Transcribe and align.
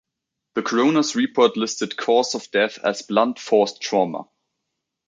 The 0.55 0.63
coroner's 0.63 1.15
report 1.15 1.57
listed 1.57 1.95
cause 1.95 2.33
of 2.33 2.49
death 2.49 2.79
as 2.83 3.03
blunt 3.03 3.37
force 3.37 3.77
trauma. 3.77 4.27